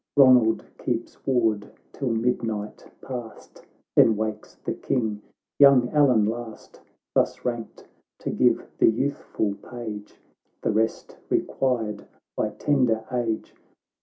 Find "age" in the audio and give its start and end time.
13.11-13.53